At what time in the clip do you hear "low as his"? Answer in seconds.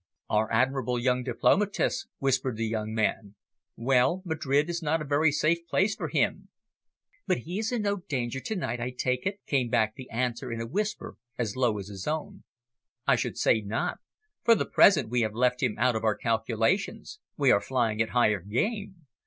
11.55-12.07